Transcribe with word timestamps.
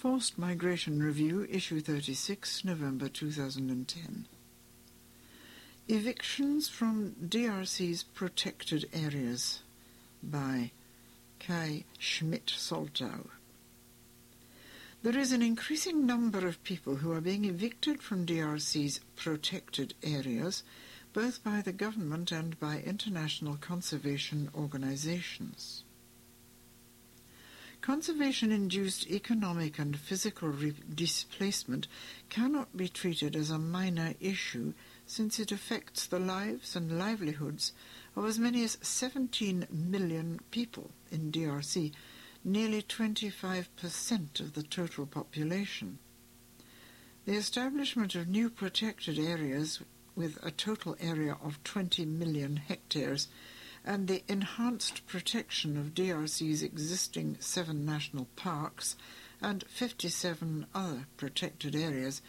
Forced 0.00 0.38
Migration 0.38 1.02
Review, 1.02 1.46
Issue 1.50 1.78
36, 1.78 2.64
November 2.64 3.06
2010. 3.10 4.24
Evictions 5.88 6.70
from 6.70 7.14
DRC's 7.22 8.04
Protected 8.04 8.88
Areas 8.94 9.60
by 10.22 10.70
Kai 11.38 11.84
Schmidt-Soltau. 11.98 13.26
There 15.02 15.18
is 15.18 15.32
an 15.32 15.42
increasing 15.42 16.06
number 16.06 16.48
of 16.48 16.64
people 16.64 16.96
who 16.96 17.12
are 17.12 17.20
being 17.20 17.44
evicted 17.44 18.00
from 18.00 18.24
DRC's 18.24 19.00
protected 19.16 19.92
areas, 20.02 20.62
both 21.12 21.44
by 21.44 21.60
the 21.60 21.72
government 21.72 22.32
and 22.32 22.58
by 22.58 22.80
international 22.80 23.58
conservation 23.60 24.48
organizations. 24.54 25.84
Conservation-induced 27.80 29.06
economic 29.06 29.78
and 29.78 29.98
physical 29.98 30.48
re- 30.48 30.74
displacement 30.94 31.88
cannot 32.28 32.76
be 32.76 32.88
treated 32.88 33.34
as 33.34 33.50
a 33.50 33.58
minor 33.58 34.14
issue 34.20 34.74
since 35.06 35.38
it 35.38 35.50
affects 35.50 36.06
the 36.06 36.18
lives 36.18 36.76
and 36.76 36.98
livelihoods 36.98 37.72
of 38.14 38.26
as 38.26 38.38
many 38.38 38.62
as 38.64 38.76
17 38.82 39.66
million 39.70 40.40
people 40.50 40.90
in 41.10 41.32
DRC, 41.32 41.92
nearly 42.44 42.82
25% 42.82 44.40
of 44.40 44.52
the 44.52 44.62
total 44.62 45.06
population. 45.06 45.98
The 47.24 47.36
establishment 47.36 48.14
of 48.14 48.28
new 48.28 48.50
protected 48.50 49.18
areas 49.18 49.80
with 50.14 50.38
a 50.42 50.50
total 50.50 50.96
area 51.00 51.36
of 51.42 51.62
20 51.64 52.04
million 52.04 52.56
hectares 52.56 53.28
and 53.84 54.08
the 54.08 54.22
enhanced 54.28 55.06
protection 55.06 55.76
of 55.76 55.94
DRC's 55.94 56.62
existing 56.62 57.36
seven 57.40 57.84
national 57.84 58.26
parks 58.36 58.96
and 59.40 59.64
57 59.68 60.66
other 60.74 61.06
protected 61.16 61.74
areas, 61.74 62.20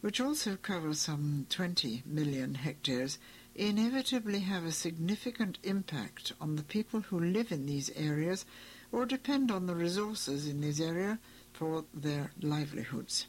which 0.00 0.20
also 0.20 0.56
cover 0.56 0.94
some 0.94 1.46
20 1.50 2.02
million 2.06 2.54
hectares, 2.54 3.18
inevitably 3.54 4.40
have 4.40 4.64
a 4.64 4.72
significant 4.72 5.58
impact 5.62 6.32
on 6.40 6.56
the 6.56 6.62
people 6.62 7.00
who 7.00 7.18
live 7.18 7.52
in 7.52 7.66
these 7.66 7.90
areas 7.96 8.44
or 8.92 9.04
depend 9.06 9.50
on 9.50 9.66
the 9.66 9.74
resources 9.74 10.46
in 10.46 10.60
this 10.60 10.80
area 10.80 11.18
for 11.52 11.84
their 11.92 12.30
livelihoods. 12.40 13.26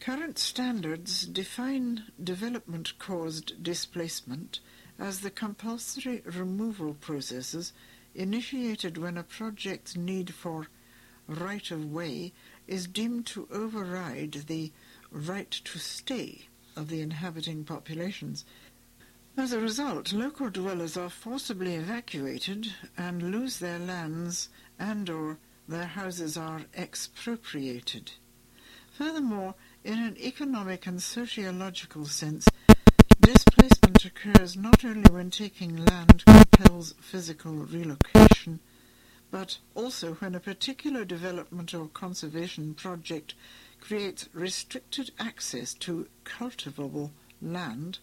Current 0.00 0.38
standards 0.38 1.26
define 1.26 2.04
development-caused 2.22 3.62
displacement 3.62 4.60
as 4.98 5.20
the 5.20 5.30
compulsory 5.30 6.22
removal 6.24 6.94
processes 6.94 7.72
initiated 8.14 8.96
when 8.96 9.18
a 9.18 9.22
project's 9.22 9.96
need 9.96 10.32
for 10.34 10.68
right-of-way 11.28 12.32
is 12.66 12.86
deemed 12.86 13.26
to 13.26 13.48
override 13.52 14.32
the 14.46 14.72
right 15.10 15.50
to 15.50 15.78
stay 15.78 16.46
of 16.76 16.88
the 16.88 17.00
inhabiting 17.00 17.64
populations. 17.64 18.44
As 19.36 19.52
a 19.52 19.60
result, 19.60 20.12
local 20.12 20.48
dwellers 20.48 20.96
are 20.96 21.10
forcibly 21.10 21.74
evacuated 21.74 22.72
and 22.96 23.30
lose 23.30 23.58
their 23.58 23.78
lands 23.78 24.48
and 24.78 25.10
or 25.10 25.38
their 25.68 25.86
houses 25.86 26.36
are 26.36 26.62
expropriated. 26.74 28.12
Furthermore, 28.92 29.54
in 29.84 29.98
an 29.98 30.16
economic 30.16 30.86
and 30.86 31.02
sociological 31.02 32.06
sense, 32.06 32.48
displacement 33.20 34.04
occurs 34.04 34.56
not 34.56 34.84
only 34.84 35.10
when 35.10 35.30
taking 35.30 35.84
land 35.84 36.24
compels 36.26 36.94
physical 37.00 37.52
relocation, 37.52 38.60
but 39.30 39.58
also 39.74 40.14
when 40.14 40.34
a 40.34 40.40
particular 40.40 41.04
development 41.04 41.74
or 41.74 41.88
conservation 41.88 42.74
project 42.74 43.34
creates 43.80 44.28
restricted 44.32 45.10
access 45.18 45.74
to 45.74 46.08
cultivable 46.24 47.12
land, 47.42 47.98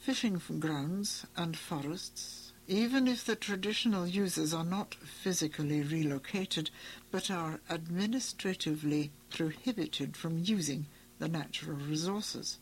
fishing 0.00 0.40
grounds 0.58 1.26
and 1.36 1.56
forests, 1.56 2.52
even 2.68 3.08
if 3.08 3.24
the 3.24 3.36
traditional 3.36 4.06
users 4.06 4.54
are 4.54 4.64
not 4.64 4.94
physically 4.94 5.82
relocated 5.82 6.70
but 7.10 7.30
are 7.30 7.60
administratively 7.68 9.10
prohibited 9.30 10.16
from 10.16 10.38
using 10.44 10.86
the 11.18 11.28
natural 11.28 11.76
resources. 11.76 12.58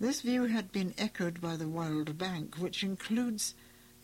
This 0.00 0.22
view 0.22 0.44
had 0.44 0.72
been 0.72 0.92
echoed 0.98 1.40
by 1.40 1.56
the 1.56 1.68
World 1.68 2.18
Bank, 2.18 2.56
which 2.56 2.82
includes 2.82 3.54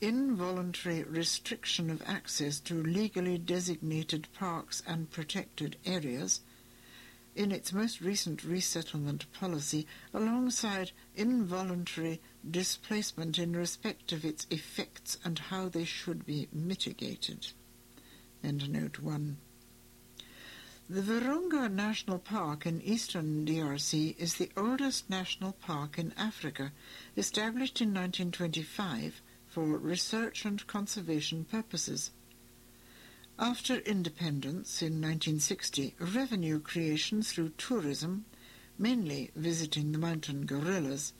involuntary 0.01 1.03
restriction 1.03 1.91
of 1.91 2.03
access 2.07 2.61
to 2.61 2.83
legally 2.83 3.37
designated 3.39 4.29
parks 4.33 4.83
and 4.87 5.11
protected 5.11 5.77
areas 5.85 6.41
in 7.35 7.53
its 7.53 7.73
most 7.73 8.01
recent 8.01 8.45
resettlement 8.45 9.31
policy 9.33 9.87
alongside 10.15 10.93
involuntary 11.17 12.21
displacement 12.49 13.39
in 13.39 13.57
respect 13.57 14.13
of 14.13 14.25
its 14.25 14.47
effects 14.51 15.19
and 15.25 15.39
how 15.39 15.69
they 15.69 15.85
should 15.85 16.25
be 16.25 16.49
mitigated. 16.53 17.49
End 18.43 18.71
note 18.71 19.01
1. 19.01 19.37
The 20.93 21.03
Virunga 21.03 21.71
National 21.71 22.19
Park 22.19 22.67
in 22.67 22.83
eastern 22.83 23.47
DRC 23.47 24.17
is 24.19 24.35
the 24.35 24.51
oldest 24.57 25.09
national 25.09 25.53
park 25.53 26.01
in 26.01 26.13
Africa, 26.17 26.73
established 27.17 27.81
in 27.81 27.95
1925 27.95 29.23
for 29.47 29.79
research 29.79 30.45
and 30.45 30.67
conservation 30.67 31.45
purposes. 31.45 32.11
After 33.39 33.77
independence 33.77 34.83
in 34.83 34.95
1960, 34.95 35.95
revenue 36.01 36.59
creation 36.59 37.23
through 37.23 37.51
tourism, 37.51 38.25
mainly 38.77 39.31
visiting 39.37 39.93
the 39.93 39.99
mountain 39.99 40.45
gorillas, 40.45 41.13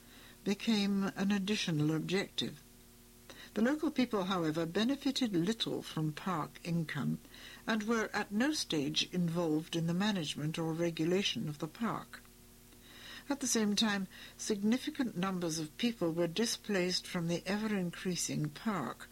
became 0.43 1.13
an 1.15 1.31
additional 1.31 1.95
objective. 1.95 2.61
The 3.53 3.61
local 3.61 3.91
people, 3.91 4.23
however, 4.23 4.65
benefited 4.65 5.35
little 5.35 5.81
from 5.81 6.13
park 6.13 6.59
income 6.63 7.19
and 7.67 7.83
were 7.83 8.09
at 8.13 8.31
no 8.31 8.53
stage 8.53 9.09
involved 9.11 9.75
in 9.75 9.87
the 9.87 9.93
management 9.93 10.57
or 10.57 10.71
regulation 10.71 11.49
of 11.49 11.59
the 11.59 11.67
park. 11.67 12.23
At 13.29 13.41
the 13.41 13.47
same 13.47 13.75
time, 13.75 14.07
significant 14.37 15.17
numbers 15.17 15.59
of 15.59 15.77
people 15.77 16.11
were 16.11 16.27
displaced 16.27 17.05
from 17.05 17.27
the 17.27 17.43
ever-increasing 17.45 18.49
park. 18.49 19.09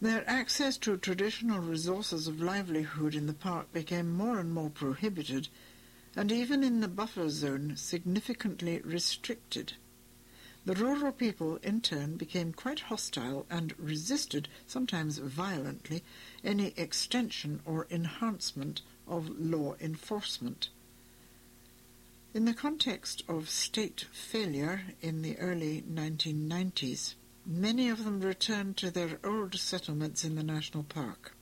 Their 0.00 0.28
access 0.28 0.76
to 0.78 0.96
traditional 0.96 1.60
resources 1.60 2.28
of 2.28 2.40
livelihood 2.40 3.14
in 3.14 3.26
the 3.26 3.34
park 3.34 3.72
became 3.72 4.12
more 4.12 4.38
and 4.38 4.52
more 4.52 4.70
prohibited, 4.70 5.48
and 6.14 6.30
even 6.30 6.62
in 6.62 6.80
the 6.80 6.88
buffer 6.88 7.28
zone 7.28 7.76
significantly 7.76 8.80
restricted. 8.82 9.74
The 10.70 10.84
rural 10.84 11.10
people, 11.10 11.56
in 11.64 11.80
turn, 11.80 12.16
became 12.16 12.52
quite 12.52 12.78
hostile 12.78 13.44
and 13.50 13.76
resisted, 13.76 14.48
sometimes 14.68 15.18
violently, 15.18 16.04
any 16.44 16.74
extension 16.76 17.60
or 17.64 17.88
enhancement 17.90 18.80
of 19.08 19.28
law 19.36 19.74
enforcement. 19.80 20.68
In 22.32 22.44
the 22.44 22.54
context 22.54 23.24
of 23.26 23.50
state 23.50 24.06
failure 24.12 24.82
in 25.02 25.22
the 25.22 25.36
early 25.38 25.82
1990s, 25.82 27.14
many 27.44 27.88
of 27.88 28.04
them 28.04 28.20
returned 28.20 28.76
to 28.76 28.92
their 28.92 29.18
old 29.24 29.58
settlements 29.58 30.22
in 30.22 30.36
the 30.36 30.44
national 30.44 30.84
park. 30.84 31.34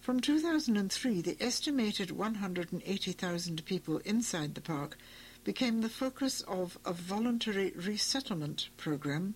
From 0.00 0.20
2003, 0.20 1.20
the 1.20 1.36
estimated 1.40 2.10
180,000 2.10 3.64
people 3.66 3.98
inside 3.98 4.54
the 4.54 4.62
park 4.62 4.96
became 5.44 5.82
the 5.82 5.88
focus 5.90 6.40
of 6.48 6.78
a 6.86 6.92
voluntary 6.92 7.72
resettlement 7.76 8.70
program 8.78 9.34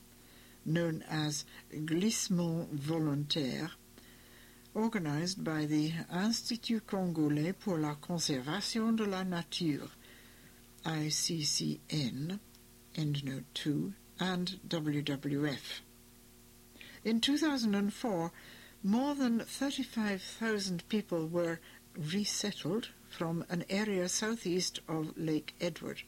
known 0.65 1.05
as 1.09 1.45
Glissement 1.85 2.73
Volontaire, 2.73 3.71
organized 4.75 5.45
by 5.45 5.67
the 5.67 5.93
Institut 6.13 6.87
Congolais 6.87 7.53
pour 7.53 7.79
la 7.79 7.95
Conservation 7.95 8.97
de 8.97 9.05
la 9.05 9.23
Nature, 9.23 9.89
ICCN, 10.85 12.39
EndNote 12.97 13.45
2, 13.55 13.93
and 14.21 14.59
WWF. 14.67 15.81
In 17.05 17.21
2004, 17.21 18.33
more 18.83 19.15
than 19.15 19.41
35,000 19.41 20.89
people 20.89 21.27
were 21.27 21.61
resettled 21.99 22.89
from 23.11 23.45
an 23.49 23.65
area 23.69 24.09
southeast 24.09 24.81
of 24.89 25.19
Lake 25.19 25.55
Edward. 25.61 26.03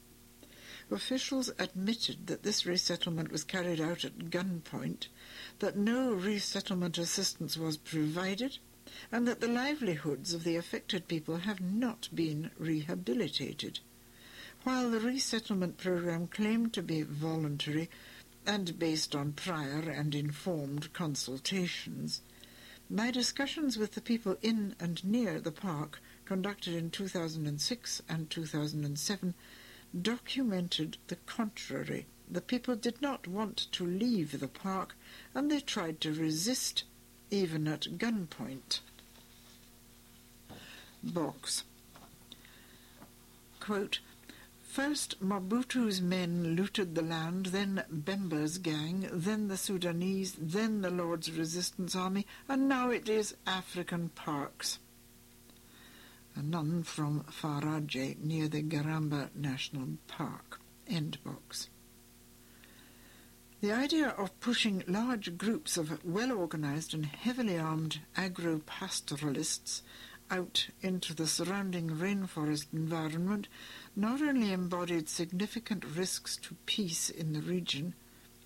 Officials 0.89 1.51
admitted 1.59 2.27
that 2.27 2.43
this 2.43 2.65
resettlement 2.65 3.31
was 3.31 3.43
carried 3.43 3.79
out 3.79 4.05
at 4.05 4.29
gunpoint, 4.29 5.07
that 5.59 5.77
no 5.77 6.13
resettlement 6.13 6.97
assistance 6.97 7.57
was 7.57 7.77
provided, 7.77 8.57
and 9.11 9.27
that 9.27 9.41
the 9.41 9.47
livelihoods 9.47 10.33
of 10.33 10.43
the 10.43 10.55
affected 10.55 11.07
people 11.07 11.37
have 11.37 11.61
not 11.61 12.09
been 12.13 12.51
rehabilitated. 12.57 13.79
While 14.63 14.91
the 14.91 14.99
resettlement 14.99 15.77
program 15.77 16.27
claimed 16.27 16.73
to 16.73 16.83
be 16.83 17.01
voluntary 17.01 17.89
and 18.45 18.77
based 18.77 19.15
on 19.15 19.33
prior 19.33 19.89
and 19.89 20.13
informed 20.13 20.93
consultations, 20.93 22.21
My 22.93 23.09
discussions 23.09 23.77
with 23.77 23.93
the 23.93 24.01
people 24.01 24.35
in 24.41 24.75
and 24.77 25.01
near 25.05 25.39
the 25.39 25.53
park, 25.53 26.01
conducted 26.25 26.73
in 26.73 26.89
2006 26.89 28.01
and 28.09 28.29
2007, 28.29 29.33
documented 30.01 30.97
the 31.07 31.15
contrary. 31.25 32.05
The 32.29 32.41
people 32.41 32.75
did 32.75 33.01
not 33.01 33.27
want 33.27 33.71
to 33.71 33.85
leave 33.85 34.37
the 34.37 34.49
park, 34.49 34.97
and 35.33 35.49
they 35.49 35.61
tried 35.61 36.01
to 36.01 36.11
resist, 36.13 36.83
even 37.29 37.65
at 37.65 37.97
gunpoint. 37.97 38.81
Box. 41.01 41.63
Quote, 43.61 43.99
First, 44.71 45.19
Mobutu's 45.21 46.01
men 46.01 46.55
looted 46.55 46.95
the 46.95 47.01
land, 47.01 47.47
then 47.47 47.83
Bemba's 47.91 48.57
gang, 48.57 49.05
then 49.11 49.49
the 49.49 49.57
Sudanese, 49.57 50.33
then 50.39 50.79
the 50.79 50.89
Lord's 50.89 51.29
Resistance 51.29 51.93
Army, 51.93 52.25
and 52.47 52.69
now 52.69 52.89
it 52.89 53.09
is 53.09 53.35
African 53.45 54.07
parks. 54.15 54.79
A 56.37 56.41
nun 56.41 56.83
from 56.83 57.25
Faraje 57.29 58.17
near 58.19 58.47
the 58.47 58.63
Garamba 58.63 59.35
National 59.35 59.97
Park. 60.07 60.61
End 60.87 61.17
box. 61.25 61.67
The 63.59 63.73
idea 63.73 64.07
of 64.07 64.39
pushing 64.39 64.85
large 64.87 65.37
groups 65.37 65.75
of 65.75 66.01
well-organized 66.05 66.93
and 66.93 67.07
heavily 67.07 67.59
armed 67.59 67.99
agro-pastoralists 68.15 69.83
out 70.31 70.67
into 70.81 71.13
the 71.13 71.27
surrounding 71.27 71.89
rainforest 71.89 72.65
environment 72.73 73.47
not 73.95 74.21
only 74.21 74.53
embodied 74.53 75.09
significant 75.09 75.83
risks 75.85 76.37
to 76.37 76.55
peace 76.65 77.09
in 77.09 77.33
the 77.33 77.41
region, 77.41 77.93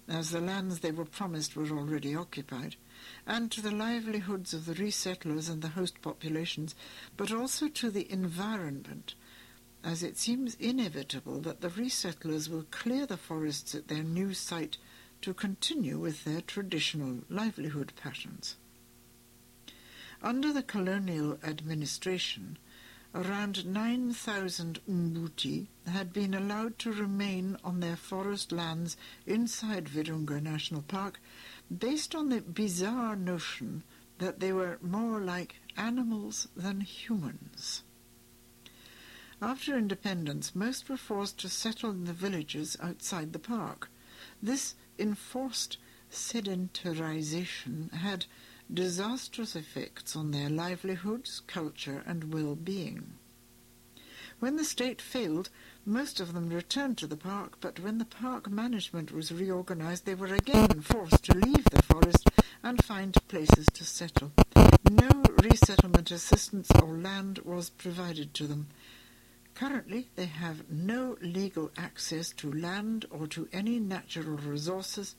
as 0.08 0.32
the 0.32 0.42
lands 0.42 0.80
they 0.80 0.92
were 0.92 1.06
promised 1.06 1.56
were 1.56 1.70
already 1.70 2.16
occupied, 2.16 2.76
and 3.26 3.52
to 3.52 3.62
the 3.62 3.72
livelihoods 3.72 4.54
of 4.54 4.66
the 4.66 4.74
resettlers 4.74 5.50
and 5.50 5.62
the 5.62 5.70
host 5.70 6.02
populations, 6.02 6.76
but 7.16 7.32
also 7.32 7.68
to 7.68 7.90
the 7.90 8.12
environment, 8.12 9.16
as 9.84 10.02
it 10.04 10.18
seems 10.18 10.56
inevitable 10.56 11.40
that 11.40 11.62
the 11.62 11.70
resettlers 11.70 12.50
will 12.50 12.66
clear 12.72 13.06
the 13.06 13.18
forests 13.18 13.76
at 13.76 13.88
their 13.88 14.04
new 14.04 14.34
site 14.34 14.78
to 15.22 15.34
continue 15.34 15.98
with 15.98 16.24
their 16.24 16.42
traditional 16.42 17.20
livelihood 17.30 17.94
patterns. 17.96 18.58
Under 20.26 20.52
the 20.52 20.64
colonial 20.64 21.38
administration, 21.44 22.58
around 23.14 23.64
9,000 23.64 24.80
Mbuti 24.90 25.68
had 25.86 26.12
been 26.14 26.34
allowed 26.34 26.80
to 26.80 26.92
remain 26.92 27.58
on 27.64 27.80
their 27.80 27.96
forest 27.96 28.52
lands 28.52 28.98
inside 29.28 29.86
Virunga 29.86 30.42
National 30.42 30.82
Park 30.82 31.20
based 31.70 32.16
on 32.16 32.30
the 32.30 32.42
bizarre 32.42 33.16
notion 33.16 33.84
that 34.18 34.40
they 34.40 34.52
were 34.52 34.80
more 34.82 35.20
like 35.20 35.58
animals 35.78 36.48
than 36.56 36.82
humans. 36.82 37.84
After 39.40 39.78
independence, 39.78 40.56
most 40.56 40.90
were 40.90 40.98
forced 40.98 41.38
to 41.42 41.50
settle 41.50 41.92
in 41.92 42.06
the 42.06 42.14
villages 42.14 42.76
outside 42.82 43.32
the 43.32 43.38
park. 43.38 43.92
This 44.42 44.74
enforced 44.98 45.78
sedentarization 46.12 47.94
had 47.94 48.26
disastrous 48.74 49.56
effects 49.56 50.16
on 50.16 50.32
their 50.32 50.50
livelihoods, 50.50 51.42
culture, 51.48 52.04
and 52.06 52.34
well-being. 52.34 53.14
When 54.40 54.58
the 54.58 54.66
state 54.66 55.02
failed, 55.02 55.50
most 55.86 56.20
of 56.20 56.34
them 56.34 56.50
returned 56.50 56.98
to 56.98 57.08
the 57.08 57.16
park, 57.16 57.58
but 57.62 57.80
when 57.80 58.00
the 58.00 58.06
park 58.06 58.50
management 58.50 59.12
was 59.12 59.32
reorganized, 59.32 60.06
they 60.06 60.16
were 60.16 60.34
again 60.34 60.82
forced 60.82 61.24
to 61.24 61.38
leave 61.38 61.64
the 61.66 61.84
forest 61.84 62.30
and 62.62 62.84
find 62.84 63.16
places 63.28 63.68
to 63.68 63.84
settle. 63.86 64.34
No 64.90 65.24
resettlement 65.44 66.12
assistance 66.12 66.70
or 66.82 66.98
land 66.98 67.40
was 67.40 67.70
provided 67.70 68.34
to 68.34 68.48
them. 68.48 68.68
Currently, 69.54 70.10
they 70.16 70.26
have 70.26 70.70
no 70.70 71.18
legal 71.22 71.72
access 71.78 72.32
to 72.34 72.52
land 72.52 73.06
or 73.10 73.28
to 73.28 73.48
any 73.54 73.80
natural 73.80 74.36
resources, 74.38 75.16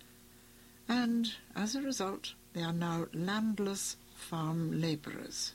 and 0.89 1.33
as 1.55 1.75
a 1.75 1.81
result, 1.81 2.35
they 2.57 2.63
are 2.63 2.73
now 2.73 3.07
landless 3.13 3.97
farm 4.15 4.81
labourers. 4.81 5.53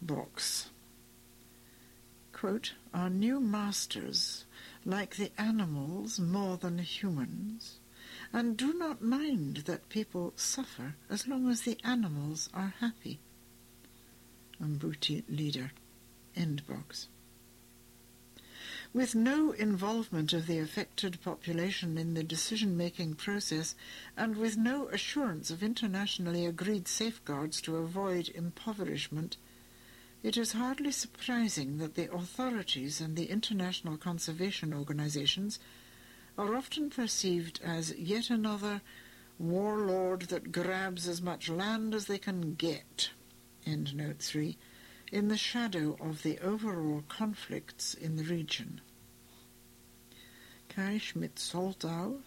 Box. 0.00 0.70
Quote, 2.32 2.72
Our 2.92 3.08
new 3.08 3.38
masters 3.38 4.44
like 4.84 5.14
the 5.14 5.30
animals 5.38 6.18
more 6.18 6.56
than 6.56 6.78
humans, 6.78 7.78
and 8.32 8.56
do 8.56 8.74
not 8.74 9.00
mind 9.00 9.58
that 9.66 9.88
people 9.88 10.32
suffer 10.34 10.96
as 11.08 11.28
long 11.28 11.48
as 11.48 11.60
the 11.60 11.78
animals 11.84 12.50
are 12.52 12.74
happy. 12.80 13.20
Mbuti 14.60 15.22
leader. 15.28 15.70
End 16.34 16.66
box 16.66 17.06
with 18.94 19.14
no 19.14 19.52
involvement 19.52 20.32
of 20.32 20.46
the 20.46 20.58
affected 20.58 21.18
population 21.22 21.96
in 21.96 22.12
the 22.14 22.22
decision-making 22.22 23.14
process 23.14 23.74
and 24.16 24.36
with 24.36 24.56
no 24.56 24.88
assurance 24.88 25.50
of 25.50 25.62
internationally 25.62 26.44
agreed 26.44 26.86
safeguards 26.86 27.60
to 27.62 27.76
avoid 27.76 28.28
impoverishment, 28.34 29.36
it 30.22 30.36
is 30.36 30.52
hardly 30.52 30.92
surprising 30.92 31.78
that 31.78 31.94
the 31.94 32.12
authorities 32.12 33.00
and 33.00 33.16
the 33.16 33.30
international 33.30 33.96
conservation 33.96 34.74
organizations 34.74 35.58
are 36.36 36.54
often 36.54 36.90
perceived 36.90 37.60
as 37.64 37.94
yet 37.96 38.30
another 38.30 38.82
warlord 39.38 40.22
that 40.22 40.52
grabs 40.52 41.08
as 41.08 41.20
much 41.20 41.48
land 41.48 41.94
as 41.94 42.06
they 42.06 42.18
can 42.18 42.54
get. 42.54 43.10
End 43.66 43.94
note 43.94 44.18
3 44.18 44.56
in 45.12 45.28
the 45.28 45.36
shadow 45.36 45.94
of 46.00 46.22
the 46.22 46.38
overall 46.38 47.04
conflicts 47.08 47.92
in 47.92 48.16
the 48.16 48.24
region. 48.24 48.80
Kai 50.70 50.96
Schmidt-Soltau, 50.96 52.20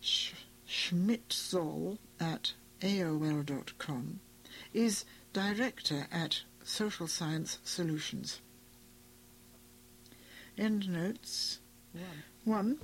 Sch- 0.00 0.32
Schmidt-Zoll 0.66 1.98
at 2.18 2.52
AOL.com, 2.80 4.18
is 4.74 5.04
director 5.32 6.08
at 6.10 6.42
Social 6.64 7.06
Science 7.06 7.58
Solutions. 7.62 8.40
End 10.58 10.88
notes. 10.88 11.60
One. 12.44 12.78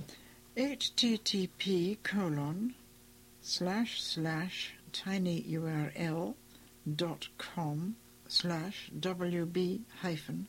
1. 0.55 0.67
http 0.79 1.97
colon 2.03 2.73
slash 3.41 4.01
slash 4.01 4.73
tinyurl 4.91 6.33
dot 6.95 7.27
com 7.37 7.95
slash 8.31 8.89
wb 8.99 9.81
hyphen 10.01 10.47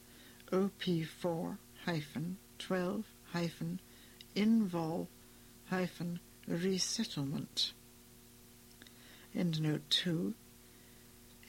op4 0.50 1.58
hyphen 1.84 2.38
12 2.58 3.04
hyphen 3.32 3.80
invol 4.34 5.08
hyphen 5.70 6.20
resettlement. 6.46 7.72
Endnote 9.34 9.88
2 9.90 10.34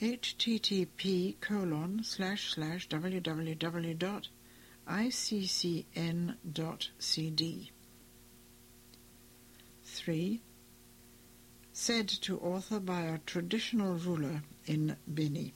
http 0.02 1.36
colon 1.42 2.04
slash 2.04 2.54
slash 2.54 2.88
www.iccn.cd 2.88 4.02
3. 9.84 10.42
Said 11.74 12.08
to 12.08 12.40
author 12.40 12.80
by 12.80 13.02
a 13.02 13.18
traditional 13.20 13.96
ruler 13.96 14.44
in 14.66 14.96
Beni. 15.14 15.54